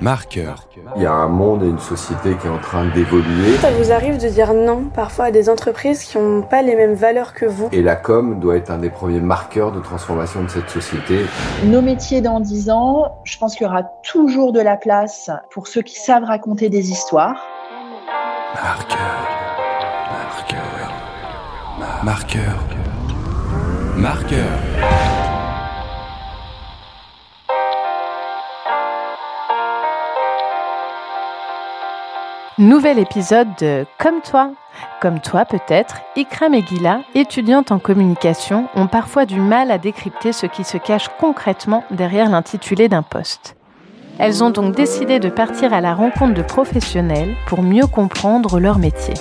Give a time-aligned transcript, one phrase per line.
[0.00, 0.68] Marqueur.
[0.96, 3.56] Il y a un monde et une société qui est en train d'évoluer.
[3.60, 6.94] Ça vous arrive de dire non parfois à des entreprises qui n'ont pas les mêmes
[6.94, 7.68] valeurs que vous?
[7.72, 11.26] Et la com doit être un des premiers marqueurs de transformation de cette société.
[11.64, 15.66] Nos métiers dans 10 ans, je pense qu'il y aura toujours de la place pour
[15.66, 17.36] ceux qui savent raconter des histoires.
[18.54, 18.98] Marqueur.
[20.12, 20.92] Marqueur.
[22.04, 22.58] Marqueur.
[23.96, 25.07] Marqueur.
[32.58, 34.50] Nouvel épisode de Comme toi.
[35.00, 40.32] Comme toi peut-être, Ikram et Gila, étudiantes en communication, ont parfois du mal à décrypter
[40.32, 43.54] ce qui se cache concrètement derrière l'intitulé d'un poste.
[44.18, 48.80] Elles ont donc décidé de partir à la rencontre de professionnels pour mieux comprendre leur
[48.80, 49.14] métier.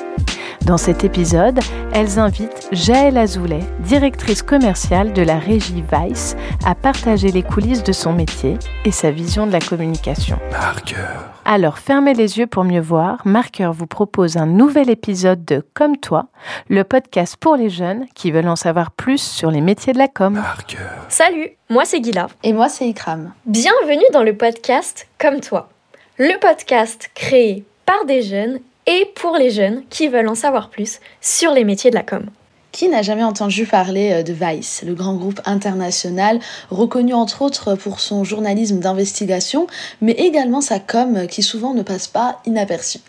[0.68, 1.62] Dans cet épisode,
[1.94, 6.36] elles invitent Jaël Azoulay, directrice commerciale de la régie Vice,
[6.66, 10.38] à partager les coulisses de son métier et sa vision de la communication.
[10.52, 11.32] Marqueur.
[11.46, 15.96] Alors fermez les yeux pour mieux voir, Marqueur vous propose un nouvel épisode de Comme
[15.96, 16.28] toi,
[16.68, 20.10] le podcast pour les jeunes qui veulent en savoir plus sur les métiers de la
[20.10, 20.34] com.
[20.34, 21.06] Marqueur.
[21.08, 22.28] Salut, moi c'est Gila.
[22.44, 23.32] Et moi, c'est Ikram.
[23.46, 25.70] Bienvenue dans le podcast Comme toi.
[26.18, 31.00] Le podcast créé par des jeunes et pour les jeunes qui veulent en savoir plus
[31.22, 32.26] sur les métiers de la com.
[32.72, 37.76] Qui n'a jamais entendu parler euh, de Vice, le grand groupe international reconnu entre autres
[37.76, 39.68] pour son journalisme d'investigation,
[40.02, 43.00] mais également sa com euh, qui souvent ne passe pas inaperçue.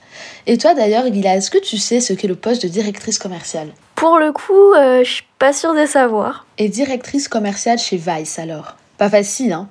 [0.47, 3.69] Et toi d'ailleurs, Gila, est-ce que tu sais ce qu'est le poste de directrice commerciale?
[3.95, 6.47] Pour le coup, euh, je suis pas sûre de savoir.
[6.57, 8.77] Et directrice commerciale chez Vice alors?
[8.97, 9.69] Pas facile, hein?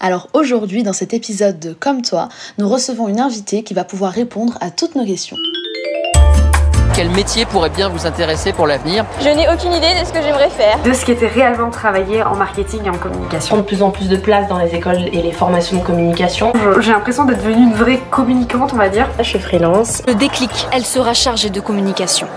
[0.00, 4.12] Alors aujourd'hui, dans cet épisode de Comme toi, nous recevons une invitée qui va pouvoir
[4.12, 5.36] répondre à toutes nos questions.
[6.94, 9.04] Quel métier pourrait bien vous intéresser pour l'avenir?
[9.20, 10.82] Je n'ai aucune idée de ce que j'aimerais faire.
[10.82, 13.58] de ce qui était réellement travaillé en marketing et en communication.
[13.58, 16.52] de plus en plus de place dans les écoles et les formations de communication.
[16.80, 19.08] J'ai l'impression d'être devenue une vraie communicante, on va dire.
[19.18, 20.02] Je suis freelance.
[20.06, 22.28] Le déclic, elle sera chargée de communication.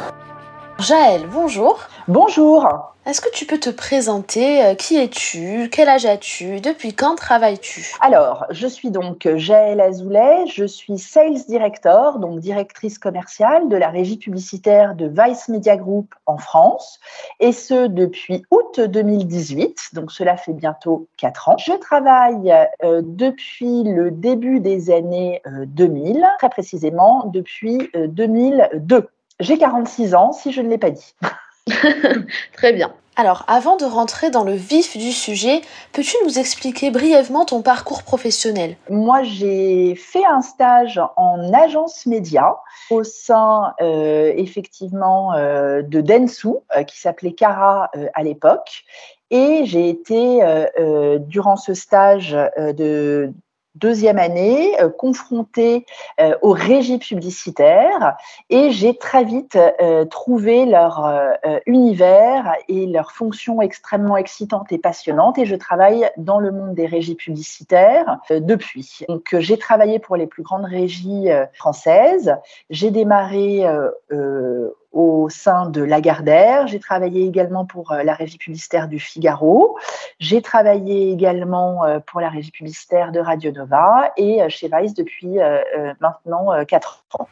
[0.80, 1.78] Jaël, bonjour.
[2.08, 2.66] Bonjour,
[3.06, 7.96] Est-ce que tu peux te présenter Euh, Qui es-tu Quel âge as-tu Depuis quand travailles-tu?
[8.00, 13.90] Alors je suis donc Jaël Azoulay, je suis Sales Director, donc directrice commerciale de la
[13.90, 17.02] régie publicitaire de Vice Media Group en France,
[17.42, 21.58] et ce depuis août 2018, donc cela fait bientôt quatre ans.
[21.58, 22.54] Je travaille
[22.86, 29.10] euh, depuis le début des années euh, 2000, très précisément depuis euh, 2002.
[29.40, 31.16] J'ai 46 ans, si je ne l'ai pas dit.
[32.54, 32.94] Très bien.
[33.16, 35.60] Alors, avant de rentrer dans le vif du sujet,
[35.92, 38.78] peux-tu nous expliquer brièvement ton parcours professionnel?
[38.90, 42.56] Moi, j'ai fait un stage en agence média
[42.90, 46.48] au sein euh, effectivement euh, de Densu,
[46.78, 48.86] euh, qui s'appelait Cara euh, à l'époque.
[49.32, 53.34] Et j'ai été, euh, euh, durant ce stage euh, de
[53.76, 55.86] deuxième année, euh, confrontée
[56.20, 58.16] euh, aux régies publicitaires
[58.50, 60.90] et j'ai très vite euh, trouvé leur
[61.66, 66.86] univers et leur fonction extrêmement excitante et passionnante et je travaille dans le monde des
[66.86, 69.06] régies publicitaires depuis.
[69.08, 72.36] Donc j'ai travaillé pour les plus grandes régies françaises.
[72.70, 73.66] J'ai démarré
[74.92, 76.68] au sein de Lagardère.
[76.68, 79.78] J'ai travaillé également pour euh, la régie publicitaire du Figaro.
[80.20, 84.94] J'ai travaillé également euh, pour la régie publicitaire de Radio Nova et euh, chez Vice
[84.94, 85.38] depuis
[86.00, 87.28] maintenant euh, quatre ans.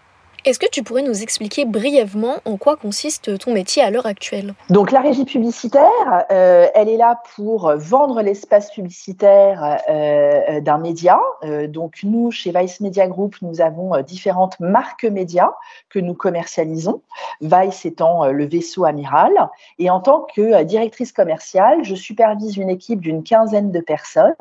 [0.48, 4.54] Est-ce que tu pourrais nous expliquer brièvement en quoi consiste ton métier à l'heure actuelle?
[4.70, 11.20] Donc la régie publicitaire, euh, elle est là pour vendre l'espace publicitaire euh, d'un média.
[11.44, 15.52] Euh, donc nous, chez Vice Media Group, nous avons euh, différentes marques médias
[15.90, 17.02] que nous commercialisons,
[17.42, 19.50] Vice étant euh, le vaisseau amiral.
[19.80, 24.34] Et en tant que euh, directrice commerciale, je supervise une équipe d'une quinzaine de personnes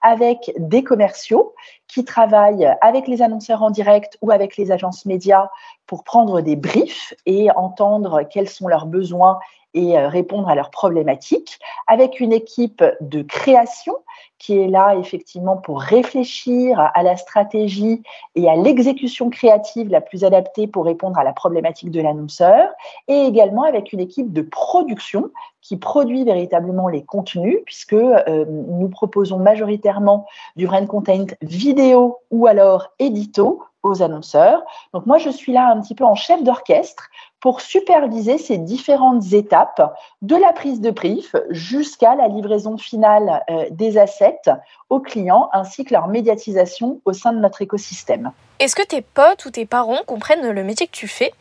[0.00, 1.52] avec des commerciaux
[1.92, 5.48] qui travaillent avec les annonceurs en direct ou avec les agences médias
[5.86, 9.38] pour prendre des briefs et entendre quels sont leurs besoins
[9.74, 13.96] et euh, répondre à leurs problématiques, avec une équipe de création
[14.38, 18.02] qui est là effectivement pour réfléchir à la stratégie
[18.34, 22.68] et à l'exécution créative la plus adaptée pour répondre à la problématique de l'annonceur,
[23.06, 25.30] et également avec une équipe de production
[25.60, 30.26] qui produit véritablement les contenus, puisque euh, nous proposons majoritairement
[30.56, 34.62] du brand content vidéo ou alors édito aux annonceurs.
[34.92, 37.08] Donc moi, je suis là un petit peu en chef d'orchestre
[37.40, 43.66] pour superviser ces différentes étapes de la prise de brief jusqu'à la livraison finale euh,
[43.70, 44.42] des assets
[44.90, 48.30] aux clients ainsi que leur médiatisation au sein de notre écosystème.
[48.60, 51.32] Est-ce que tes potes ou tes parents comprennent le métier que tu fais?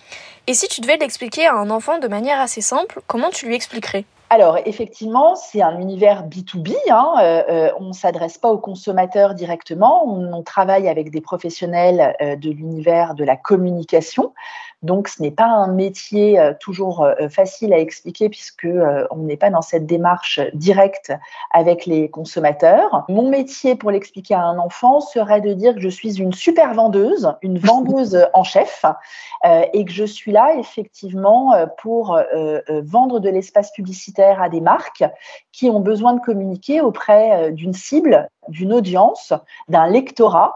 [0.48, 3.54] Et si tu devais l'expliquer à un enfant de manière assez simple, comment tu lui
[3.54, 4.06] expliquerais?
[4.34, 6.74] Alors, effectivement, c'est un univers B2B.
[6.90, 10.06] Hein, euh, euh, on ne s'adresse pas aux consommateurs directement.
[10.08, 14.34] On, on travaille avec des professionnels euh, de l'univers de la communication.
[14.84, 18.70] Donc, ce n'est pas un métier euh, toujours facile à expliquer puisque
[19.12, 21.12] on n'est pas dans cette démarche directe
[21.52, 23.04] avec les consommateurs.
[23.10, 26.74] Mon métier, pour l'expliquer à un enfant, serait de dire que je suis une super
[26.74, 28.86] vendeuse, une vendeuse en chef,
[29.74, 32.20] et que je suis là effectivement pour
[32.84, 35.04] vendre de l'espace publicitaire à des marques
[35.52, 39.34] qui ont besoin de communiquer auprès d'une cible, d'une audience,
[39.68, 40.56] d'un lectorat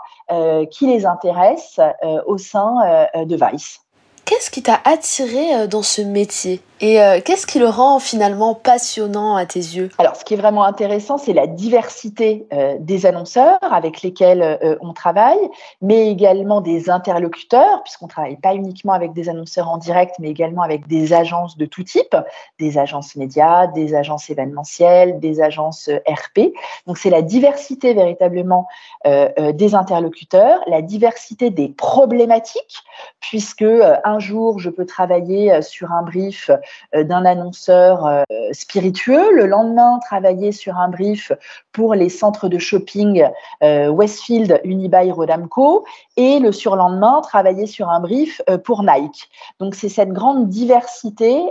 [0.71, 1.79] qui les intéresse
[2.25, 3.81] au sein de Vice.
[4.25, 6.61] Qu'est-ce qui t'a attiré dans ce métier?
[6.81, 9.89] Et euh, qu'est-ce qui le rend finalement passionnant à tes yeux?
[9.97, 14.75] Alors, ce qui est vraiment intéressant, c'est la diversité euh, des annonceurs avec lesquels euh,
[14.81, 15.39] on travaille,
[15.81, 20.63] mais également des interlocuteurs, puisqu'on travaille pas uniquement avec des annonceurs en direct, mais également
[20.63, 22.15] avec des agences de tout type,
[22.59, 26.53] des agences médias, des agences événementielles, des agences RP.
[26.87, 28.67] Donc, c'est la diversité véritablement
[29.05, 32.83] des interlocuteurs, la diversité des problématiques,
[33.19, 33.65] puisque
[34.03, 36.49] un jour, je peux travailler sur un brief
[36.93, 39.31] d'un annonceur euh, spiritueux.
[39.33, 41.31] Le lendemain, travailler sur un brief
[41.71, 43.25] pour les centres de shopping
[43.63, 45.85] euh, Westfield, Unibail, Rodamco.
[46.17, 49.29] Et le surlendemain, travailler sur un brief pour Nike.
[49.59, 51.43] Donc, c'est cette grande diversité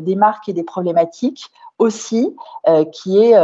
[0.00, 2.34] des marques et des problématiques aussi
[2.92, 3.34] qui est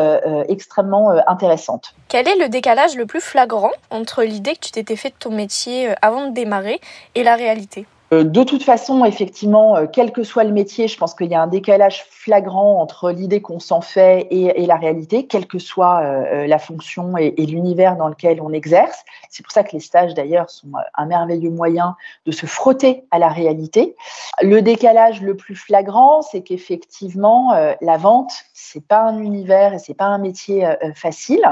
[0.48, 1.94] extrêmement intéressante.
[2.08, 5.30] Quel est le décalage le plus flagrant entre l'idée que tu t'étais fait de ton
[5.30, 6.80] métier avant de démarrer
[7.14, 7.86] et la réalité?
[7.86, 11.34] euh, de toute façon, effectivement, euh, quel que soit le métier, je pense qu'il y
[11.34, 16.02] a un décalage flagrant entre l'idée qu'on s'en fait et, la réalité, quelle que soit
[16.02, 19.04] euh, la fonction et, l'univers dans lequel on exerce.
[19.30, 21.96] C'est pour ça que les stages, d'ailleurs, sont un merveilleux moyen
[22.26, 23.96] de se frotter à la réalité.
[24.42, 29.94] Le décalage le plus flagrant, c'est qu'effectivement, la vente, c'est pas un univers et c'est
[29.94, 31.44] pas un métier facile.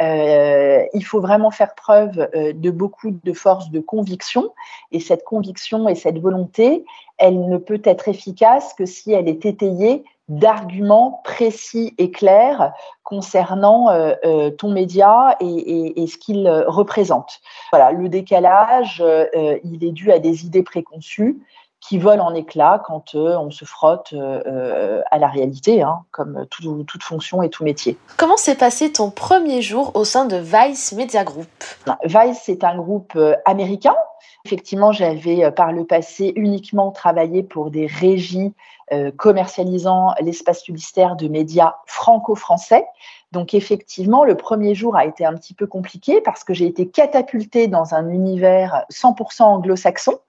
[0.00, 4.52] il faut vraiment faire preuve de beaucoup de force de conviction,
[4.92, 6.84] et cette conviction et cette volonté,
[7.18, 12.72] elle ne peut être efficace que si elle est étayée d'arguments précis et clairs
[13.04, 17.40] concernant euh, euh, ton média et, ce qu'il représente.
[17.70, 21.38] Voilà, le décalage, euh, il est dû à des idées préconçues
[21.88, 27.42] qui volent en éclats quand on se frotte à la réalité, hein, comme toute fonction
[27.42, 27.96] et tout métier.
[28.16, 31.46] Comment s'est passé ton premier jour au sein de Vice Media Group?
[32.04, 33.94] Vice, c'est un groupe américain
[34.46, 38.54] Effectivement, j'avais euh, par le passé uniquement travaillé pour des régies
[38.92, 42.86] euh, commercialisant l'espace publicitaire de médias franco-français.
[43.32, 46.86] Donc effectivement, le premier jour a été un petit peu compliqué parce que j'ai été
[46.88, 50.20] catapultée dans un univers 100% anglo-saxon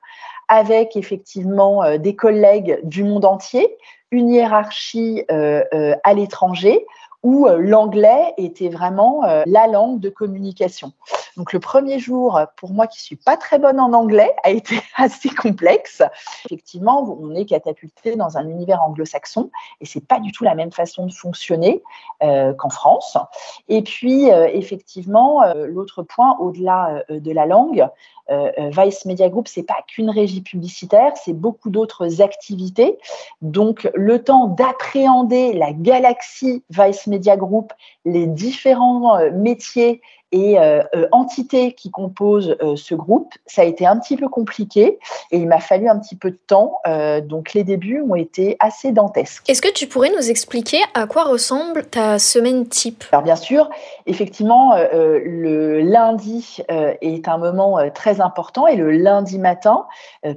[0.48, 3.78] avec effectivement euh, des collègues du monde entier,
[4.12, 6.86] une hiérarchie à l'étranger
[7.24, 10.94] où l'anglais était vraiment la langue de communication.
[11.38, 14.80] Donc le premier jour, pour moi qui suis pas très bonne en anglais, a été
[14.98, 16.02] assez complexe.
[16.46, 20.72] Effectivement, on est catapulté dans un univers anglo-saxon et c'est pas du tout la même
[20.72, 21.84] façon de fonctionner
[22.24, 23.18] euh, qu'en France.
[23.70, 27.88] Et puis euh, effectivement, euh, l'autre point au-delà de la langue,
[28.60, 32.98] Vice Media Group, c'est pas qu'une régie publicitaire, c'est beaucoup d'autres activités.
[33.42, 37.72] Donc, le temps d'appréhender la galaxie Vice Media Group,
[38.04, 40.02] les différents métiers
[40.32, 44.28] et euh, euh, entités qui composent euh, ce groupe, ça a été un petit peu
[44.28, 45.00] compliqué
[45.32, 46.80] et il m'a fallu un petit peu de temps.
[47.24, 49.50] donc les débuts ont été assez dantesques.
[49.50, 53.04] Est-ce que tu pourrais nous expliquer à quoi ressemble ta semaine type?
[53.12, 53.70] Alors bien sûr,
[54.06, 59.86] effectivement, le lundi est un moment très important et le lundi matin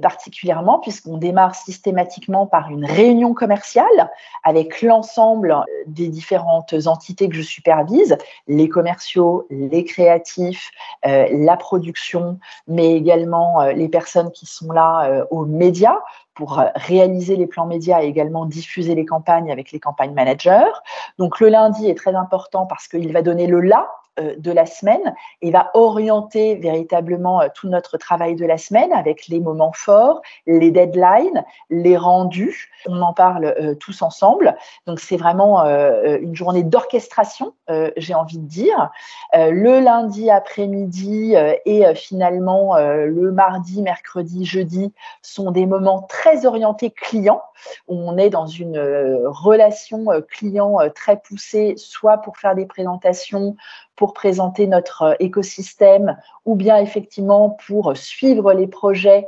[0.01, 4.11] particulièrement puisqu'on démarre systématiquement par une réunion commerciale
[4.43, 5.55] avec l'ensemble
[5.87, 8.17] des différentes entités que je supervise,
[8.47, 10.71] les commerciaux, les créatifs,
[11.05, 15.97] euh, la production, mais également euh, les personnes qui sont là euh, aux médias
[16.33, 20.71] pour réaliser les plans médias et également diffuser les campagnes avec les campagnes managers.
[21.17, 23.87] Donc le lundi est très important parce qu'il va donner le là
[24.19, 28.91] euh, de la semaine et va orienter véritablement euh, tout notre travail de la semaine
[28.91, 32.69] avec les moments forts, les deadlines, les rendus.
[32.87, 34.57] On en parle euh, tous ensemble.
[34.85, 37.53] Donc c'est vraiment une journée d'orchestration,
[37.95, 38.89] j'ai envie de dire.
[39.33, 41.35] le lundi après-midi
[41.65, 47.43] et finalement le mardi, mercredi, jeudi sont des moments très orientés clients
[47.87, 48.79] où on est dans une
[49.25, 53.55] relation client très poussée, soit pour faire des présentations,
[54.01, 59.27] pour présenter notre euh, écosystème ou bien effectivement pour suivre les projets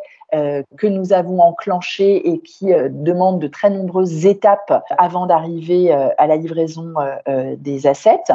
[0.77, 6.35] que nous avons enclenché et qui demande de très nombreuses étapes avant d'arriver à la
[6.35, 6.93] livraison
[7.57, 8.33] des assets.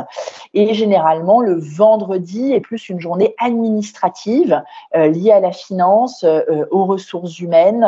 [0.55, 4.62] Et généralement, le vendredi est plus une journée administrative
[4.95, 6.25] liée à la finance,
[6.71, 7.87] aux ressources humaines,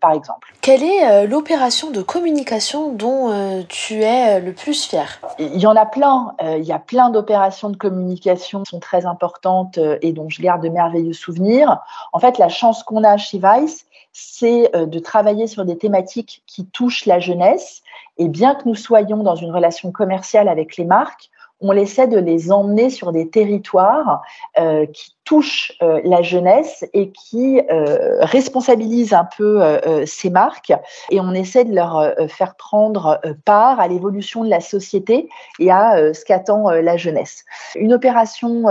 [0.00, 0.54] par exemple.
[0.62, 5.20] Quelle est l'opération de communication dont tu es le plus fier?
[5.38, 6.34] Il y en a plein.
[6.42, 10.62] il y a plein d'opérations de communication qui sont très importantes et dont je garde
[10.62, 11.80] de merveilleux souvenirs.
[12.12, 16.42] En fait, la chance qu'on a chez Vice, c'est euh, de travailler sur des thématiques
[16.46, 17.82] qui touchent la jeunesse.
[18.16, 22.18] Et bien que nous soyons dans une relation commerciale avec les marques, on essaie de
[22.18, 24.22] les emmener sur des territoires
[24.58, 29.62] euh, qui touchent euh, la jeunesse et qui euh, responsabilisent un peu
[30.06, 30.72] ces marques.
[31.10, 36.14] Et on essaie de leur faire prendre part à l'évolution de la société et à
[36.14, 37.44] ce qu'attend la jeunesse.
[37.74, 38.64] Une opération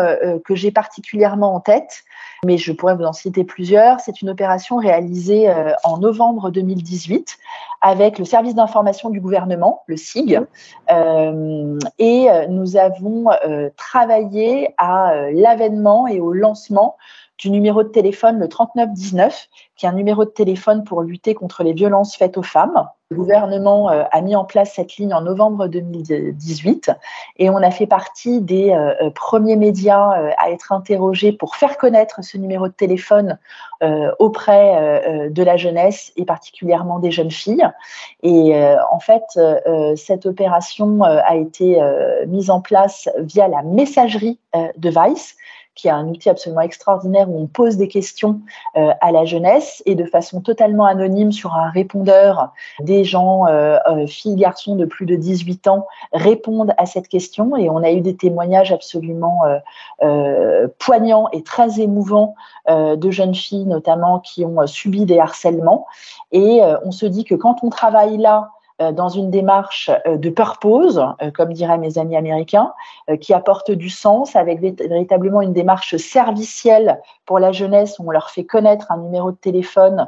[0.43, 2.03] que j'ai particulièrement en tête,
[2.43, 3.99] mais je pourrais vous en citer plusieurs.
[3.99, 5.51] C'est une opération réalisée
[5.83, 7.37] en novembre 2018
[7.81, 10.41] avec le service d'information du gouvernement, le SIG,
[10.91, 16.46] euh, et euh, nous avons euh, travaillé à l'avènement et au lancement
[17.37, 21.63] du numéro de téléphone le 3919, qui est un numéro de téléphone pour lutter contre
[21.63, 22.87] les violences faites aux femmes.
[23.09, 26.91] Le gouvernement euh, a mis en place cette ligne en novembre 2018
[27.37, 31.77] et on a fait partie des euh, euh, premiers médias à être interrogés pour faire
[31.77, 33.37] connaître ce numéro de téléphone
[34.17, 37.67] auprès de la jeunesse et particulièrement des jeunes filles.
[38.23, 38.59] Et
[38.91, 39.23] en fait,
[39.95, 41.79] cette opération a été
[42.25, 45.35] mise en place via la messagerie de Vice
[45.77, 48.41] qui est un outil absolument extraordinaire où on pose des questions
[48.75, 53.77] euh, à la jeunesse et de façon totalement anonyme sur un répondeur, des gens, euh,
[53.87, 57.91] euh, filles, garçons de plus de 18 ans, répondent à cette question et on a
[57.91, 59.43] eu des témoignages absolument
[60.79, 62.35] poignants et très émouvants
[62.67, 65.85] de jeunes filles notamment qui ont subi des harcèlements.
[66.31, 71.01] Et on se dit que quand on travaille là, dans une démarche euh, de purpose,
[71.21, 72.73] euh, comme diraient mes amis américains,
[73.21, 78.29] qui apporte du sens avec véritablement une démarche servicielle pour la jeunesse où on leur
[78.29, 80.07] fait connaître un numéro de téléphone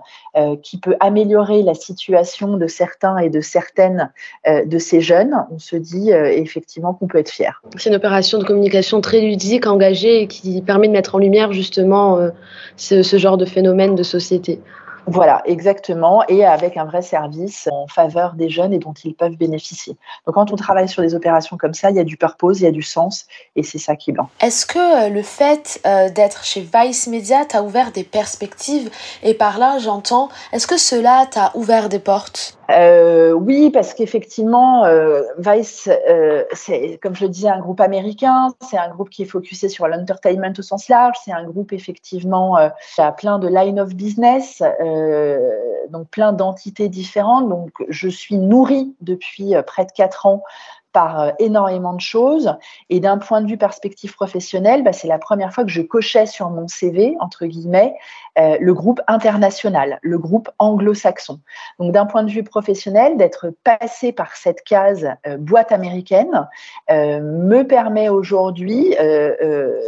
[0.62, 4.12] qui peut améliorer la situation de certains et de certaines
[4.46, 5.46] de ces jeunes.
[5.52, 7.62] On se dit effectivement qu'on peut être fier.
[7.78, 11.54] C'est une opération de communication très ludique, engagée et qui permet de mettre en lumière
[11.54, 12.20] justement
[12.76, 14.60] ce genre de phénomène de société.
[15.12, 19.38] Voilà, exactement, et avec un vrai service en faveur des jeunes et dont ils peuvent
[19.38, 19.98] bénéficier.
[20.28, 22.66] Donc quand on travaille sur des opérations comme ça, il y a du purpose, il
[22.66, 23.26] y a du sens,
[23.56, 24.30] et c'est ça qui est blanc.
[24.40, 28.92] Est-ce que euh, le fait euh, d'être chez Vice Media t'a ouvert des perspectives?
[29.24, 32.59] Et par là, j'entends, est-ce que cela t'a ouvert des portes?
[32.70, 38.50] Euh, oui, parce qu'effectivement, euh, Vice, euh, c'est comme je le disais, un groupe américain.
[38.62, 41.18] C'est un groupe qui est focusé sur l'entertainment au sens large.
[41.24, 42.58] C'est un groupe effectivement
[42.94, 44.62] qui a plein de line of business,
[45.90, 47.50] donc plein d'entités différentes.
[47.50, 50.44] Donc, je suis nourrie depuis près de quatre ans
[50.92, 52.56] par euh, énormément de choses.
[52.90, 56.26] Et d'un point de vue perspective professionnelle, bah, c'est la première fois que je cochais
[56.26, 57.94] sur mon CV, entre guillemets,
[58.40, 61.40] euh, le groupe international, le groupe anglo-saxon.
[61.80, 66.48] Donc d'un point de vue professionnel, d'être passé par cette case euh, boîte américaine
[66.90, 68.96] me permet aujourd'hui,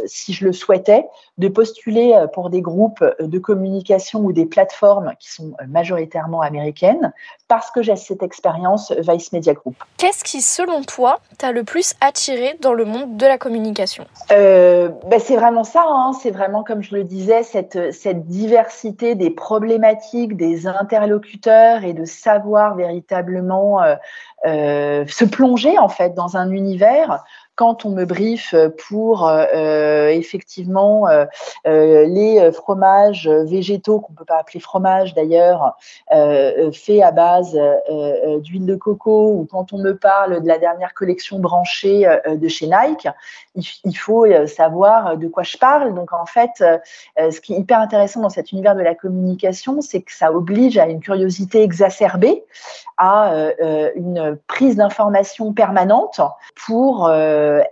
[0.06, 1.04] si je le souhaitais,
[1.38, 7.12] de postuler pour des groupes de communication ou des plateformes qui sont majoritairement américaines,
[7.48, 9.76] parce que j'ai cette expérience Vice Media Group.
[9.96, 14.06] Qu'est-ce qui, selon toi, t'a le plus attiré dans le monde de la communication?
[14.30, 16.12] Euh, ben C'est vraiment ça, hein.
[16.12, 22.04] c'est vraiment, comme je le disais, cette, cette diversité des problématiques, des interlocuteurs et de
[22.04, 23.94] savoir véritablement euh,
[24.46, 27.22] euh, se plonger en fait dans un univers
[27.54, 28.54] quand on me briefe
[28.88, 31.26] pour euh, effectivement euh,
[31.66, 35.76] euh, les fromages végétaux, qu'on ne peut pas appeler fromage d'ailleurs,
[36.10, 37.58] faits à base
[38.40, 42.66] d'huile de coco, ou quand on me parle de la dernière collection branchée de chez
[42.66, 43.08] Nike,
[43.54, 45.94] il, faut savoir de quoi je parle.
[45.94, 46.62] Donc en fait,
[47.18, 50.78] ce qui est hyper intéressant dans cet univers de la communication, c'est que ça oblige
[50.78, 52.44] à une curiosité exacerbée,
[52.98, 53.32] à
[53.94, 56.20] une prise d'information permanente
[56.66, 57.08] pour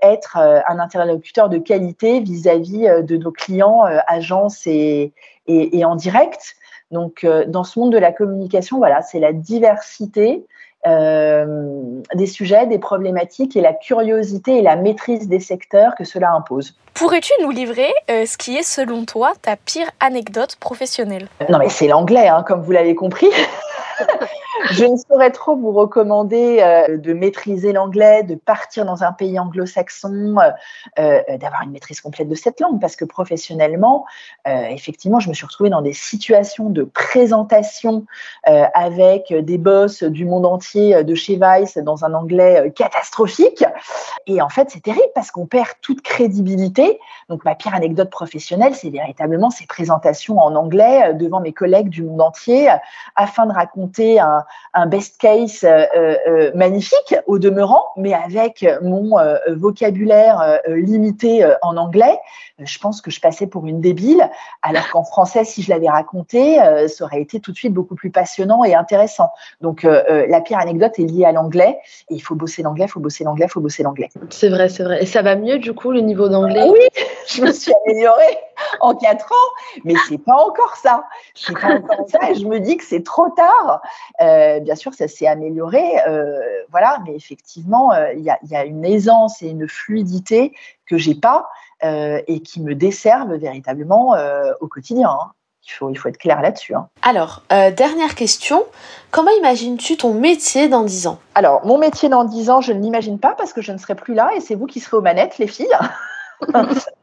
[0.02, 5.12] être euh, un interlocuteur de qualité vis-à-vis euh, de nos clients, agences et,
[5.46, 6.56] et, en direct.
[6.90, 10.44] Donc, dans ce monde de la communication, voilà, c'est la diversité
[10.84, 16.74] des sujets, des problématiques et la curiosité et la maîtrise des secteurs que cela impose.
[16.94, 21.28] Pourrais-tu nous livrer ce qui est selon toi ta pire anecdote professionnelle?
[21.48, 23.28] Non mais c'est l'anglais, hein, comme vous l'avez compris.
[24.70, 29.38] je ne saurais trop vous recommander euh, de maîtriser l'anglais, de partir dans un pays
[29.38, 30.50] anglo-saxon, euh,
[30.98, 34.04] euh, d'avoir une maîtrise complète de cette langue, parce que professionnellement,
[34.46, 38.04] effectivement, je me suis retrouvée dans des situations de présentation
[38.44, 43.64] avec des boss du monde entier de chez Vice dans un anglais catastrophique.
[44.26, 46.98] Et en fait, c'est terrible parce qu'on perd toute crédibilité.
[47.28, 52.02] Donc, ma pire anecdote professionnelle, c'est véritablement ces présentations en anglais devant mes collègues du
[52.02, 52.68] monde entier
[53.16, 54.44] afin de raconter un,
[54.74, 59.16] un best case euh, euh, euh, magnifique au demeurant, mais avec mon
[59.48, 62.18] vocabulaire limité en anglais,
[62.58, 64.28] je pense que je passais pour une débile,
[64.62, 68.10] alors qu'en français, si je l'avais raconté, ça aurait été tout de suite beaucoup plus
[68.10, 69.30] passionnant et intéressant.
[69.60, 71.78] Donc la pire anecdote est liée à l'anglais,
[72.10, 74.08] et il faut bosser l'anglais, il faut bosser l'anglais, il faut bosser l'anglais.
[74.30, 75.02] C'est vrai, c'est vrai.
[75.02, 76.68] Et ça va mieux du coup le niveau d'anglais?
[76.68, 76.86] Oui,
[77.30, 78.38] je me suis améliorée
[78.80, 81.04] en quatre ans, mais c'est pas encore ça.
[81.34, 82.30] C'est pas encore ça.
[82.30, 83.80] Et je me dis que c'est trop tard.
[84.20, 86.38] Euh, bien sûr, ça s'est amélioré, euh,
[86.70, 90.54] voilà, mais effectivement, euh, il y, a, une aisance et une fluidité
[90.86, 91.48] que j'ai pas
[91.82, 94.14] et qui me desservent véritablement
[94.60, 95.08] au quotidien.
[95.08, 95.32] Hein.
[95.66, 96.74] Il faut, il faut être clair là-dessus.
[96.74, 96.88] Hein.
[97.00, 98.66] Alors, dernière question.
[99.10, 101.20] Comment imagines-tu ton métier dans 10 ans?
[101.34, 103.94] Alors, mon métier dans 10 ans, je ne l'imagine pas parce que je ne serai
[103.94, 105.74] plus là et c'est vous qui serez aux manettes, les filles.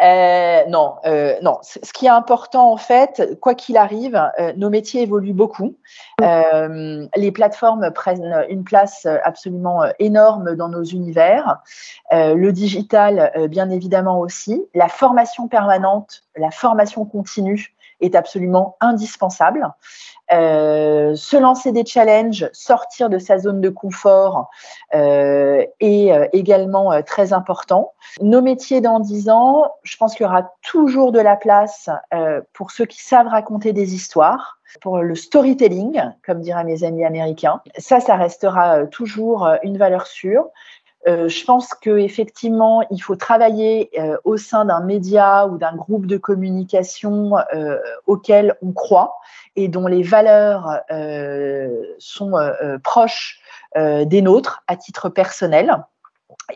[0.00, 1.58] Euh, non, euh, non.
[1.62, 5.76] Ce qui est important en fait, quoi qu'il arrive, euh, nos métiers évoluent beaucoup.
[6.20, 11.58] les plateformes prennent une place absolument énorme dans nos univers.
[12.10, 14.64] le digital, bien évidemment aussi.
[14.74, 19.68] La formation permanente, la formation continue est absolument indispensable.
[20.30, 24.50] Euh, se lancer des challenges, sortir de sa zone de confort
[24.94, 27.92] euh, est euh, également très important.
[28.20, 31.88] Nos métiers dans 10 ans, je pense qu'il y aura toujours de la place
[32.52, 37.62] pour ceux qui savent raconter des histoires, pour le storytelling, comme diraient mes amis américains.
[37.78, 40.48] Ça, ça restera toujours une valeur sûre.
[41.06, 46.06] Euh, je pense qu'effectivement, il faut travailler euh, au sein d'un média ou d'un groupe
[46.06, 49.16] de communication euh, auquel on croit
[49.54, 50.80] et dont les valeurs
[51.98, 52.32] sont
[52.84, 53.40] proches
[53.76, 55.84] des nôtres à titre personnel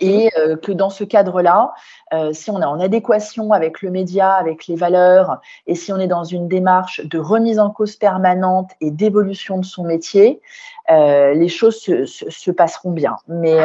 [0.01, 1.73] et euh, que dans ce cadre-là,
[2.12, 5.99] euh, si on est en adéquation avec le média, avec les valeurs, et si on
[5.99, 10.40] est dans une démarche de remise en cause permanente et d'évolution de son métier,
[10.90, 13.16] euh, les choses se, se, passeront bien.
[13.29, 13.57] Mais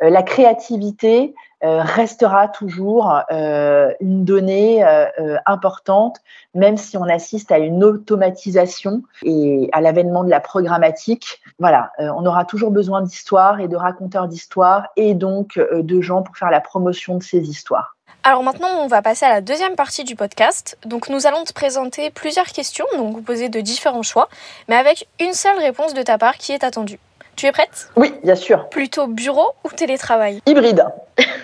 [0.00, 6.18] la créativité, euh, restera toujours euh, une donnée euh, importante,
[6.54, 11.40] même si on assiste à une automatisation et à l'avènement de la programmatique.
[11.58, 16.36] Voilà, on aura toujours besoin d'histoires et de raconteurs d'histoires et donc de gens pour
[16.36, 17.96] faire la promotion de ces histoires.
[18.24, 20.78] Alors maintenant, on va passer à la deuxième partie du podcast.
[20.84, 24.28] Donc nous allons te présenter plusieurs questions, donc vous poser de différents choix,
[24.68, 27.00] mais avec une seule réponse de ta part qui est attendue.
[27.36, 27.88] Tu es prête?
[27.96, 28.68] Oui, bien sûr.
[28.68, 30.40] Plutôt bureau ou télétravail?
[30.46, 30.84] Hybride.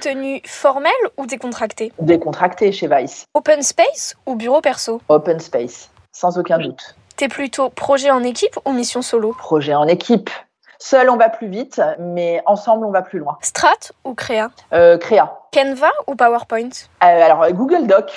[0.01, 1.92] Tenue formelle ou décontractée?
[1.98, 3.24] Décontractée chez Vice.
[3.35, 5.01] Open space ou bureau perso?
[5.09, 6.94] Open space, sans aucun doute.
[7.16, 9.33] T'es plutôt projet en équipe ou mission solo?
[9.33, 10.31] Projet en équipe.
[10.79, 13.37] Seul, on va plus vite, mais ensemble, on va plus loin.
[13.42, 13.72] Strat
[14.05, 14.51] ou Créa?
[14.72, 15.40] Euh, Créa.
[15.53, 16.68] Canva ou PowerPoint?
[17.03, 18.12] Euh, Alors, Google Doc.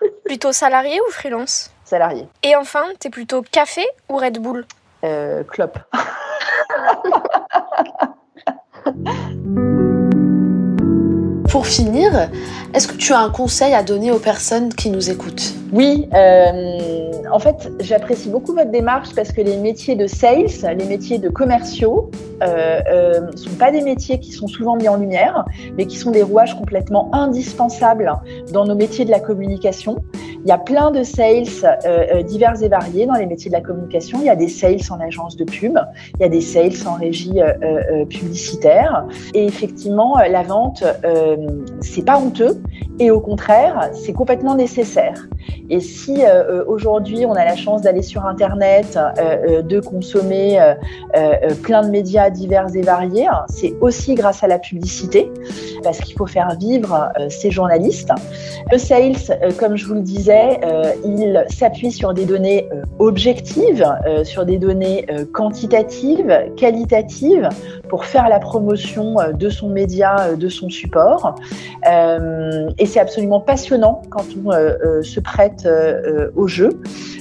[0.24, 1.70] plutôt salarié ou freelance?
[1.84, 2.26] Salarié.
[2.42, 4.64] Et enfin, t'es plutôt café ou Red Bull?
[5.04, 5.78] Euh, Clop.
[11.48, 12.28] Pour finir,
[12.74, 15.54] est-ce que tu as un conseil à donner aux personnes qui nous écoutent?
[15.72, 20.84] Oui, euh, en fait, j'apprécie beaucoup votre démarche parce que les métiers de sales, les
[20.84, 24.96] métiers de commerciaux, ne euh, euh, sont pas des métiers qui sont souvent mis en
[24.96, 28.12] lumière, mais qui sont des rouages complètement indispensables
[28.52, 29.96] dans nos métiers de la communication.
[30.44, 31.46] Il y a plein de sales
[31.86, 34.18] euh, divers et variés dans les métiers de la communication.
[34.20, 35.78] Il y a des sales en agence de pub,
[36.14, 37.40] il y a des sales en régie
[38.08, 39.06] publicitaire.
[39.34, 40.84] Et effectivement, la vente,
[41.80, 42.60] c'est pas honteux
[42.98, 45.28] et au contraire, c'est complètement nécessaire.
[45.70, 46.22] Et si
[46.66, 50.58] aujourd'hui on a la chance d'aller sur Internet, de consommer
[51.62, 53.28] plein de médias divers et variés.
[53.48, 55.30] C'est aussi grâce à la publicité,
[55.82, 58.10] parce qu'il faut faire vivre euh, ces journalistes.
[58.70, 63.86] Le sales, euh, comme je vous le disais, euh, il s'appuie sur des données objectives,
[64.24, 67.48] sur des données quantitatives, qualitatives,
[67.88, 71.36] pour faire la promotion de son média, de son support.
[71.86, 74.50] et c'est absolument passionnant quand on
[75.02, 75.68] se prête
[76.34, 76.70] au jeu.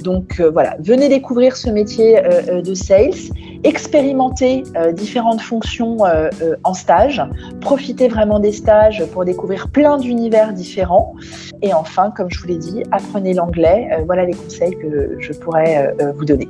[0.03, 3.31] Donc voilà, venez découvrir ce métier de sales,
[3.63, 7.21] expérimentez différentes fonctions euh, euh, en stage,
[7.61, 11.15] profitez vraiment des stages pour découvrir plein d'univers différents.
[11.61, 13.89] Et enfin, comme je vous l'ai dit, apprenez l'anglais.
[13.91, 16.47] Euh, voilà les conseils que je pourrais vous donner.